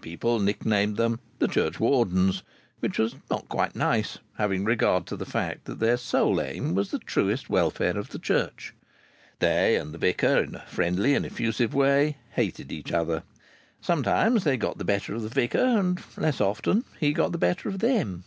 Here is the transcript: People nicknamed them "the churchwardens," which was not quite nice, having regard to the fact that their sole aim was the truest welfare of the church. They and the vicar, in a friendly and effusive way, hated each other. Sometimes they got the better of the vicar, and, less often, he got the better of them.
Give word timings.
People 0.00 0.40
nicknamed 0.40 0.96
them 0.96 1.20
"the 1.40 1.46
churchwardens," 1.46 2.42
which 2.80 2.96
was 2.98 3.16
not 3.30 3.50
quite 3.50 3.76
nice, 3.76 4.16
having 4.38 4.64
regard 4.64 5.04
to 5.08 5.14
the 5.14 5.26
fact 5.26 5.66
that 5.66 5.78
their 5.78 5.98
sole 5.98 6.40
aim 6.40 6.74
was 6.74 6.90
the 6.90 6.98
truest 6.98 7.50
welfare 7.50 7.98
of 7.98 8.08
the 8.08 8.18
church. 8.18 8.72
They 9.40 9.76
and 9.76 9.92
the 9.92 9.98
vicar, 9.98 10.38
in 10.42 10.54
a 10.54 10.64
friendly 10.66 11.14
and 11.14 11.26
effusive 11.26 11.74
way, 11.74 12.16
hated 12.30 12.72
each 12.72 12.92
other. 12.92 13.24
Sometimes 13.82 14.44
they 14.44 14.56
got 14.56 14.78
the 14.78 14.84
better 14.84 15.14
of 15.14 15.20
the 15.20 15.28
vicar, 15.28 15.62
and, 15.62 16.00
less 16.16 16.40
often, 16.40 16.84
he 16.98 17.12
got 17.12 17.32
the 17.32 17.36
better 17.36 17.68
of 17.68 17.80
them. 17.80 18.24